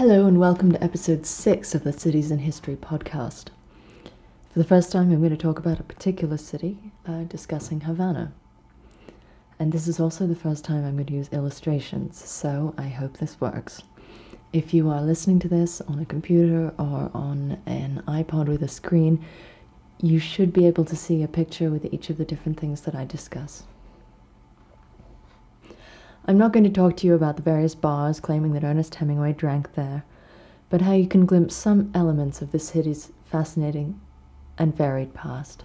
[0.00, 3.48] Hello, and welcome to episode six of the Cities in History podcast.
[4.50, 8.32] For the first time, I'm going to talk about a particular city, uh, discussing Havana.
[9.58, 13.18] And this is also the first time I'm going to use illustrations, so I hope
[13.18, 13.82] this works.
[14.54, 18.68] If you are listening to this on a computer or on an iPod with a
[18.68, 19.22] screen,
[20.00, 22.94] you should be able to see a picture with each of the different things that
[22.94, 23.64] I discuss.
[26.30, 29.32] I'm not going to talk to you about the various bars claiming that Ernest Hemingway
[29.32, 30.04] drank there,
[30.68, 34.00] but how you can glimpse some elements of the city's fascinating
[34.56, 35.64] and varied past.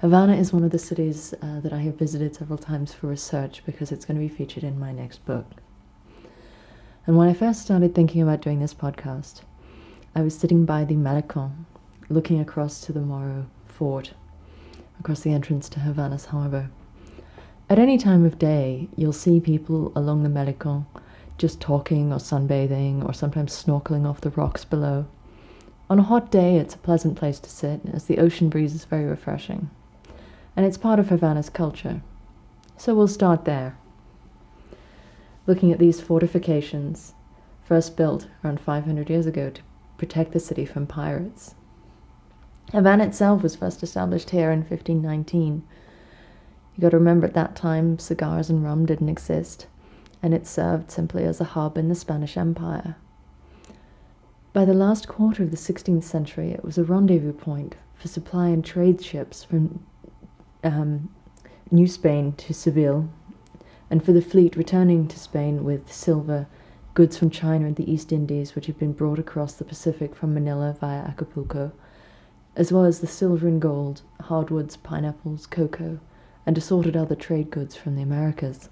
[0.00, 3.62] Havana is one of the cities uh, that I have visited several times for research
[3.64, 5.46] because it's going to be featured in my next book.
[7.06, 9.42] And when I first started thinking about doing this podcast,
[10.16, 11.52] I was sitting by the Malecon,
[12.08, 14.14] looking across to the Morro Fort,
[14.98, 16.70] across the entrance to Havana's harbor.
[17.70, 20.86] At any time of day, you'll see people along the Malecon
[21.38, 25.06] just talking or sunbathing or sometimes snorkeling off the rocks below.
[25.88, 28.86] On a hot day, it's a pleasant place to sit as the ocean breeze is
[28.86, 29.70] very refreshing.
[30.56, 32.02] And it's part of Havana's culture.
[32.76, 33.78] So we'll start there.
[35.46, 37.14] Looking at these fortifications,
[37.62, 39.62] first built around 500 years ago to
[39.96, 41.54] protect the city from pirates.
[42.72, 45.62] Havana itself was first established here in 1519
[46.76, 49.66] you got to remember at that time, cigars and rum didn't exist,
[50.22, 52.96] and it served simply as a hub in the Spanish Empire.
[54.52, 58.48] By the last quarter of the 16th century, it was a rendezvous point for supply
[58.48, 59.84] and trade ships from
[60.64, 61.14] um,
[61.70, 63.08] New Spain to Seville,
[63.90, 66.46] and for the fleet returning to Spain with silver,
[66.94, 70.34] goods from China and the East Indies, which had been brought across the Pacific from
[70.34, 71.72] Manila via Acapulco,
[72.56, 76.00] as well as the silver and gold, hardwoods, pineapples, cocoa,
[76.46, 78.68] and assorted other trade goods from the Americas.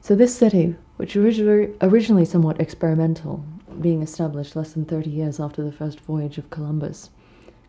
[0.00, 3.44] So, this city, which originally, originally somewhat experimental,
[3.80, 7.10] being established less than 30 years after the first voyage of Columbus,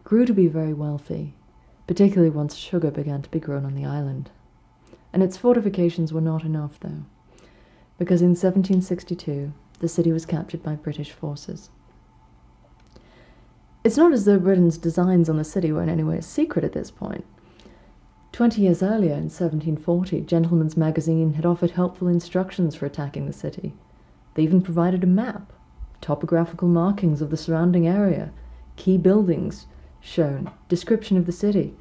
[0.04, 1.34] grew to be very wealthy,
[1.88, 4.32] particularly once sugar began to be grown on the island.
[5.14, 7.06] And its fortifications were not enough, though,
[8.00, 11.70] because in 1762 the city was captured by British forces.
[13.84, 16.64] It's not as though Britain's designs on the city were in any way a secret
[16.64, 17.26] at this point.
[18.32, 23.74] Twenty years earlier, in 1740, Gentleman's Magazine had offered helpful instructions for attacking the city.
[24.36, 25.52] They even provided a map,
[26.00, 28.32] topographical markings of the surrounding area,
[28.76, 29.66] key buildings
[30.00, 31.74] shown, description of the city.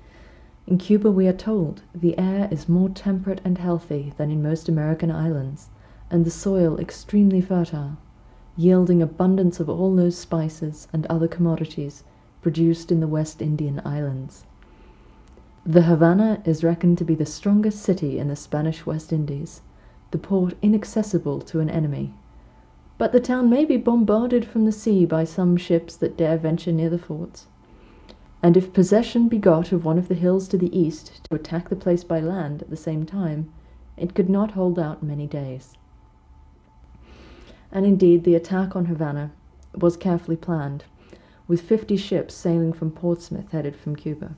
[0.66, 4.70] In Cuba, we are told the air is more temperate and healthy than in most
[4.70, 5.68] American islands,
[6.10, 7.98] and the soil extremely fertile
[8.60, 12.04] yielding abundance of all those spices and other commodities
[12.42, 14.44] produced in the West Indian islands.
[15.64, 19.62] The Havana is reckoned to be the strongest city in the Spanish West Indies,
[20.10, 22.12] the port inaccessible to an enemy.
[22.98, 26.72] But the town may be bombarded from the sea by some ships that dare venture
[26.72, 27.46] near the forts.
[28.42, 31.70] And if possession be got of one of the hills to the east to attack
[31.70, 33.50] the place by land at the same time,
[33.96, 35.76] it could not hold out many days
[37.72, 39.30] and indeed the attack on Havana
[39.74, 40.84] was carefully planned,
[41.46, 44.34] with 50 ships sailing from Portsmouth headed from Cuba.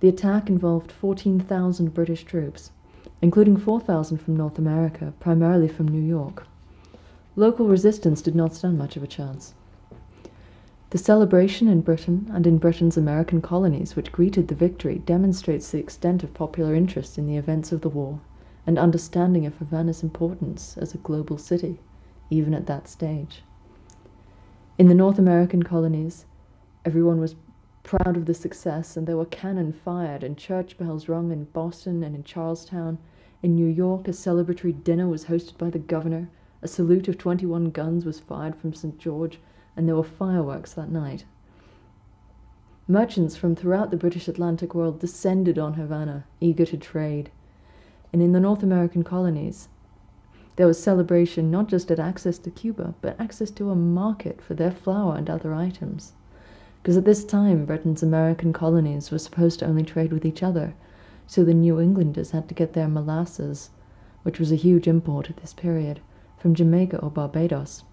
[0.00, 2.72] The attack involved 14,000 British troops,
[3.22, 6.46] including 4,000 from North America, primarily from New York.
[7.36, 9.54] Local resistance did not stand much of a chance.
[10.90, 15.78] The celebration in Britain and in Britain's American colonies, which greeted the victory, demonstrates the
[15.78, 18.18] extent of popular interest in the events of the war
[18.66, 21.78] and understanding of Havana's importance as a global city
[22.30, 23.42] even at that stage.
[24.78, 26.24] In the North American colonies,
[26.84, 27.34] everyone was
[27.82, 32.02] proud of the success, and there were cannon fired and church bells rung in Boston
[32.02, 32.98] and in Charlestown.
[33.42, 36.30] In New York, a celebratory dinner was hosted by the governor.
[36.62, 38.98] A salute of 21 guns was fired from St.
[38.98, 39.38] George,
[39.76, 41.24] and there were fireworks that night.
[42.86, 47.30] Merchants from throughout the British Atlantic world descended on Havana, eager to trade.
[48.12, 49.68] And in the North American colonies,
[50.60, 54.52] there was celebration not just at access to Cuba, but access to a market for
[54.52, 56.12] their flour and other items.
[56.82, 60.74] Because at this time, Britain's American colonies were supposed to only trade with each other,
[61.26, 63.70] so the New Englanders had to get their molasses,
[64.22, 66.00] which was a huge import at this period,
[66.36, 67.84] from Jamaica or Barbados.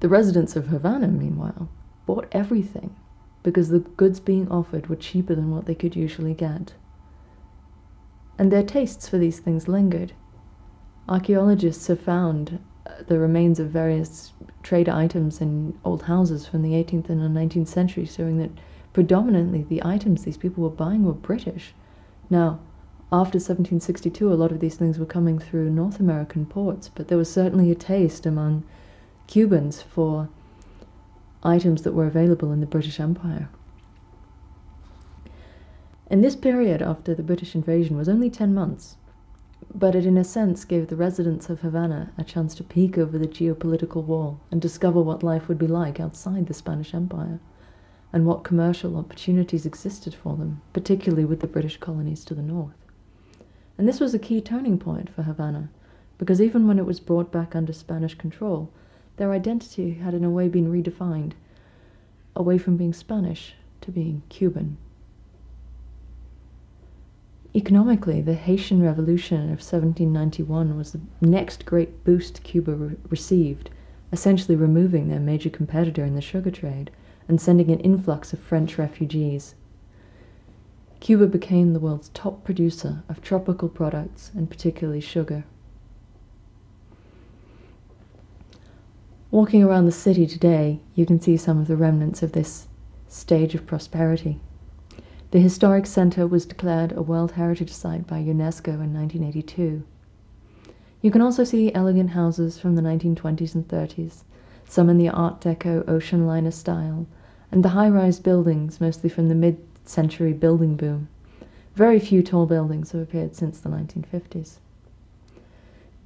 [0.00, 1.68] The residents of Havana, meanwhile,
[2.06, 2.96] bought everything
[3.44, 6.74] because the goods being offered were cheaper than what they could usually get.
[8.36, 10.14] And their tastes for these things lingered.
[11.08, 14.32] Archaeologists have found uh, the remains of various
[14.62, 18.50] trade items in old houses from the 18th and 19th century, showing that
[18.92, 21.74] predominantly the items these people were buying were British.
[22.30, 22.60] Now,
[23.12, 27.18] after 1762, a lot of these things were coming through North American ports, but there
[27.18, 28.64] was certainly a taste among
[29.26, 30.28] Cubans for
[31.42, 33.48] items that were available in the British Empire.
[36.06, 38.96] And this period after the British invasion was only 10 months,
[39.74, 43.18] but it in a sense gave the residents of Havana a chance to peek over
[43.18, 47.40] the geopolitical wall and discover what life would be like outside the Spanish Empire
[48.12, 52.74] and what commercial opportunities existed for them, particularly with the British colonies to the north.
[53.78, 55.70] And this was a key turning point for Havana,
[56.18, 58.70] because even when it was brought back under Spanish control,
[59.16, 61.32] their identity had in a way been redefined,
[62.36, 64.76] away from being Spanish to being Cuban.
[67.54, 73.70] Economically, the Haitian Revolution of 1791 was the next great boost Cuba re- received,
[74.10, 76.90] essentially removing their major competitor in the sugar trade
[77.28, 79.54] and sending an influx of French refugees
[81.02, 85.42] Cuba became the world's top producer of tropical products and particularly sugar.
[89.32, 92.68] Walking around the city today, you can see some of the remnants of this
[93.08, 94.38] stage of prosperity.
[95.32, 99.82] The historic center was declared a World Heritage Site by UNESCO in 1982.
[101.00, 104.24] You can also see elegant houses from the 1920s and 30s,
[104.68, 107.06] some in the Art Deco ocean liner style,
[107.50, 109.56] and the high rise buildings, mostly from the mid
[109.86, 111.08] century building boom.
[111.74, 114.58] Very few tall buildings have appeared since the 1950s.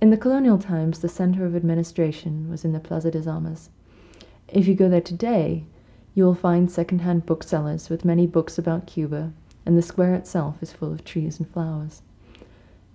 [0.00, 3.70] In the colonial times, the center of administration was in the Plaza de Armas.
[4.46, 5.64] If you go there today,
[6.16, 9.34] you will find second-hand booksellers with many books about Cuba,
[9.66, 12.00] and the square itself is full of trees and flowers.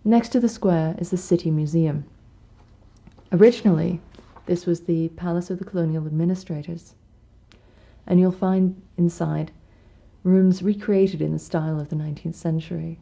[0.04, 2.06] Next to the square is the City Museum.
[3.32, 4.02] Originally,
[4.48, 6.96] this was the Palace of the Colonial Administrators,
[8.08, 9.52] and you'll find inside
[10.24, 13.00] rooms recreated in the style of the 19th century.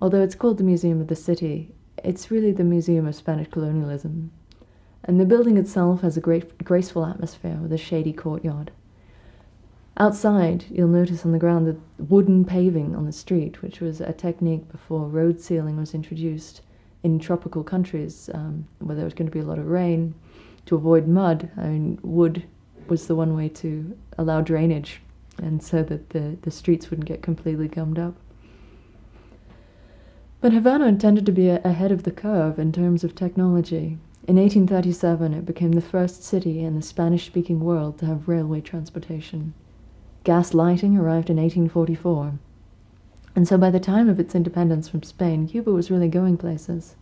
[0.00, 4.32] Although it's called the Museum of the City, it's really the Museum of Spanish Colonialism.
[5.04, 8.70] And the building itself has a great, graceful atmosphere with a shady courtyard.
[9.96, 14.12] Outside, you'll notice on the ground the wooden paving on the street, which was a
[14.12, 16.62] technique before road sealing was introduced
[17.02, 20.14] in tropical countries um, where there was going to be a lot of rain.
[20.66, 22.44] To avoid mud, I mean, wood
[22.88, 25.00] was the one way to allow drainage
[25.38, 28.14] and so that the, the streets wouldn't get completely gummed up.
[30.40, 33.98] But Havana intended to be ahead of the curve in terms of technology.
[34.28, 38.60] In 1837, it became the first city in the Spanish speaking world to have railway
[38.60, 39.52] transportation.
[40.22, 42.34] Gas lighting arrived in 1844.
[43.34, 46.94] And so by the time of its independence from Spain, Cuba was really going places.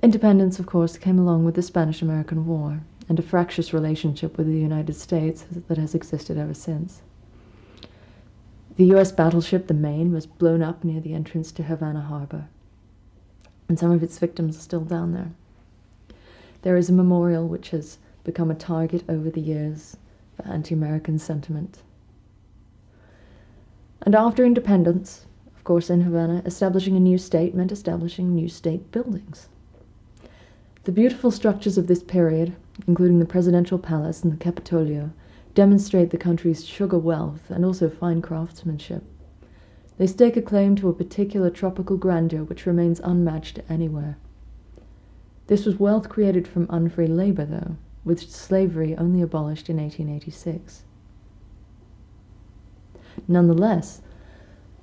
[0.00, 4.46] Independence, of course, came along with the Spanish American War and a fractious relationship with
[4.46, 7.02] the United States that has existed ever since.
[8.76, 12.46] The US battleship, the Maine, was blown up near the entrance to Havana Harbor,
[13.68, 15.32] and some of its victims are still down there.
[16.64, 19.96] There is a memorial which has become a target over the years
[20.36, 21.82] for anti American sentiment.
[24.02, 25.26] And after independence,
[25.56, 29.48] of course, in Havana, establishing a new state meant establishing new state buildings.
[30.82, 32.56] The beautiful structures of this period
[32.86, 35.10] including the presidential palace and the Capitolio,
[35.54, 39.04] demonstrate the country's sugar wealth and also fine craftsmanship.
[39.96, 44.16] They stake a claim to a particular tropical grandeur which remains unmatched anywhere.
[45.46, 50.84] This was wealth created from unfree labor, though, with slavery only abolished in 1886.
[53.28, 54.00] Nonetheless,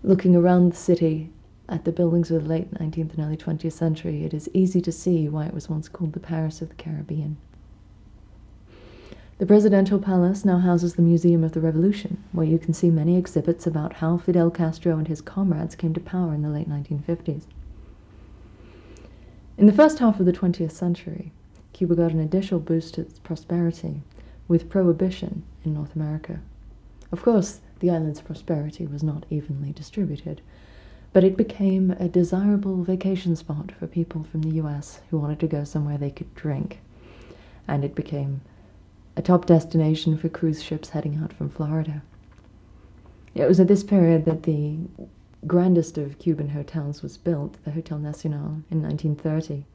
[0.03, 1.31] looking around the city
[1.67, 4.91] at the buildings of the late 19th and early 20th century, it is easy to
[4.91, 7.37] see why it was once called the Paris of the Caribbean.
[9.39, 13.17] The presidential palace now houses the Museum of the Revolution, where you can see many
[13.17, 17.45] exhibits about how Fidel Castro and his comrades came to power in the late 1950s.
[19.57, 21.31] In the first half of the 20th century,
[21.73, 24.01] Cuba got an additional boost to its prosperity
[24.47, 26.39] with prohibition in North America.
[27.11, 30.41] Of course, the island's prosperity was not evenly distributed,
[31.13, 35.47] but it became a desirable vacation spot for people from the US who wanted to
[35.47, 36.79] go somewhere they could drink.
[37.67, 38.41] And it became
[39.17, 42.01] a top destination for cruise ships heading out from Florida.
[43.35, 44.77] It was at this period that the
[45.47, 49.65] grandest of Cuban hotels was built, the Hotel Nacional, in 1930,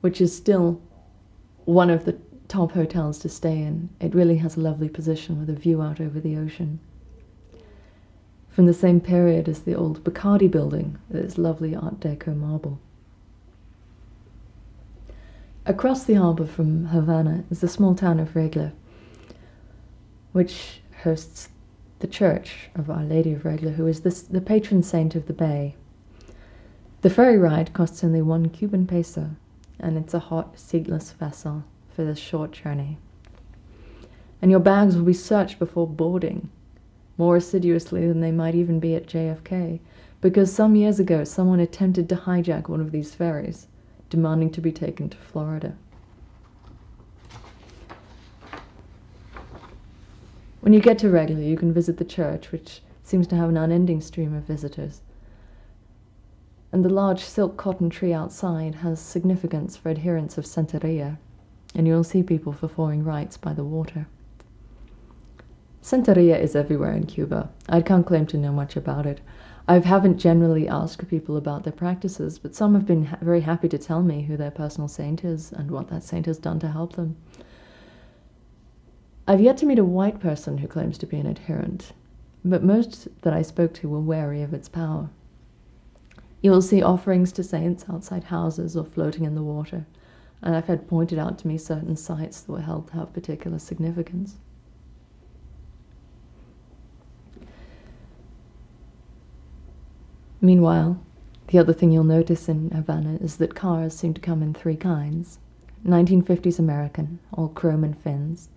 [0.00, 0.80] which is still
[1.64, 2.16] one of the
[2.48, 3.88] top hotels to stay in.
[4.00, 6.80] It really has a lovely position with a view out over the ocean.
[8.50, 12.78] From the same period as the old Bacardi building, this lovely Art Deco marble.
[15.66, 18.72] Across the harbour from Havana is the small town of Regla,
[20.32, 21.48] which hosts
[22.00, 25.32] the church of Our Lady of Regla, who is the, the patron saint of the
[25.32, 25.74] bay.
[27.02, 29.30] The ferry ride costs only one Cuban peso,
[29.78, 32.98] and it's a hot, seatless vessel for this short journey.
[34.40, 36.50] And your bags will be searched before boarding,
[37.16, 39.80] more assiduously than they might even be at JFK,
[40.20, 43.66] because some years ago someone attempted to hijack one of these ferries,
[44.10, 45.76] demanding to be taken to Florida.
[50.64, 53.58] When you get to Regla, you can visit the church, which seems to have an
[53.58, 55.02] unending stream of visitors.
[56.72, 61.18] And the large silk cotton tree outside has significance for adherents of Santeria,
[61.74, 64.06] and you'll see people performing rites by the water.
[65.82, 67.50] Santeria is everywhere in Cuba.
[67.68, 69.20] I can't claim to know much about it.
[69.68, 73.68] I haven't generally asked people about their practices, but some have been ha- very happy
[73.68, 76.68] to tell me who their personal saint is and what that saint has done to
[76.68, 77.16] help them.
[79.26, 81.92] I've yet to meet a white person who claims to be an adherent,
[82.44, 85.08] but most that I spoke to were wary of its power.
[86.42, 89.86] You will see offerings to saints outside houses or floating in the water,
[90.42, 93.58] and I've had pointed out to me certain sites that were held to have particular
[93.58, 94.36] significance.
[100.42, 101.02] Meanwhile,
[101.46, 104.76] the other thing you'll notice in Havana is that cars seem to come in three
[104.76, 105.38] kinds
[105.86, 108.50] 1950s American, all chrome and fins,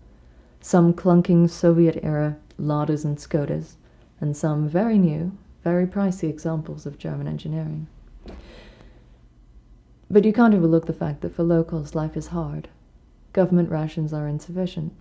[0.61, 3.75] some clunking Soviet era Ladas and Skodas,
[4.19, 7.87] and some very new, very pricey examples of German engineering.
[10.09, 12.69] But you can't overlook the fact that for locals life is hard.
[13.33, 14.93] Government rations are insufficient.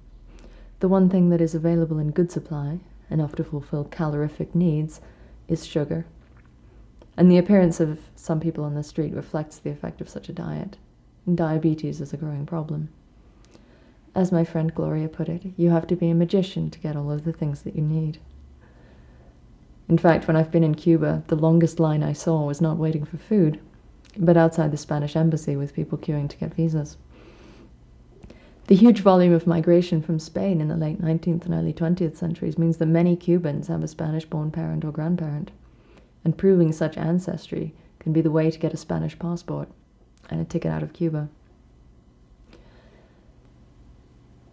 [0.81, 5.01] The one thing that is available in good supply, enough to fulfill calorific needs,
[5.49, 6.05] is sugar.
[7.17, 10.35] And the appearance of some people on the street reflects the effect of such a
[10.35, 10.77] diet.
[11.33, 12.91] Diabetes is a growing problem.
[14.17, 17.13] As my friend Gloria put it, you have to be a magician to get all
[17.13, 18.17] of the things that you need.
[19.91, 23.05] In fact, when I've been in Cuba, the longest line I saw was not waiting
[23.05, 23.61] for food,
[24.17, 26.97] but outside the Spanish embassy with people queuing to get visas.
[28.69, 32.57] The huge volume of migration from Spain in the late 19th and early 20th centuries
[32.57, 35.51] means that many Cubans have a Spanish born parent or grandparent,
[36.25, 39.69] and proving such ancestry can be the way to get a Spanish passport
[40.31, 41.29] and a ticket out of Cuba.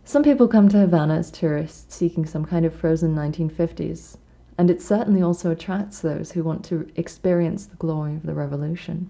[0.05, 4.17] Some people come to Havana as tourists seeking some kind of frozen 1950s,
[4.57, 9.09] and it certainly also attracts those who want to experience the glory of the revolution.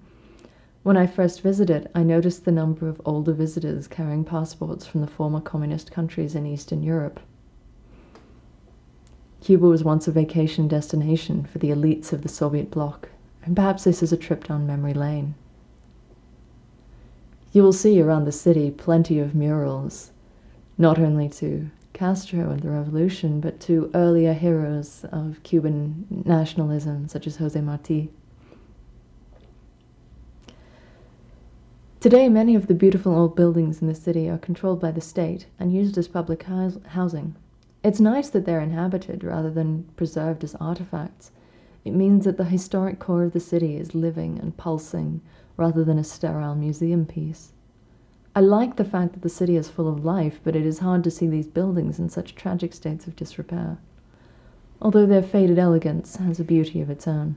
[0.83, 5.07] When I first visited, I noticed the number of older visitors carrying passports from the
[5.07, 7.19] former communist countries in Eastern Europe.
[9.41, 13.09] Cuba was once a vacation destination for the elites of the Soviet bloc,
[13.43, 15.33] and perhaps this is a trip down memory lane.
[17.51, 20.11] You will see around the city plenty of murals
[20.77, 27.27] not only to Castro and the revolution, but to earlier heroes of Cuban nationalism, such
[27.27, 28.09] as Jose Marti.
[31.99, 35.45] Today, many of the beautiful old buildings in the city are controlled by the state
[35.57, 37.35] and used as public housing.
[37.83, 41.31] It's nice that they're inhabited rather than preserved as artifacts.
[41.85, 45.21] It means that the historic core of the city is living and pulsing
[45.55, 47.53] rather than a sterile museum piece.
[48.35, 51.03] I like the fact that the city is full of life, but it is hard
[51.03, 53.77] to see these buildings in such tragic states of disrepair,
[54.81, 57.35] although their faded elegance has a beauty of its own.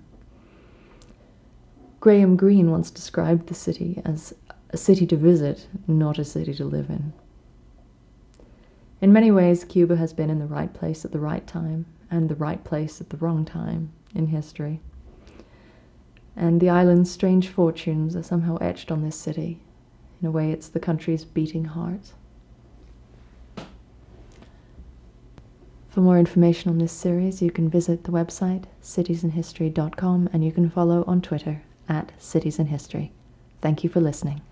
[2.00, 4.34] Graham Greene once described the city as
[4.70, 7.12] a city to visit, not a city to live in.
[9.02, 12.30] In many ways, Cuba has been in the right place at the right time and
[12.30, 14.80] the right place at the wrong time in history.
[16.34, 19.60] And the island's strange fortunes are somehow etched on this city
[20.20, 22.12] in a way, it's the country's beating heart.
[25.88, 30.68] For more information on this series, you can visit the website citiesinhistory.com and you can
[30.68, 33.11] follow on Twitter at citiesinhistory.
[33.62, 34.42] Thank you for listening.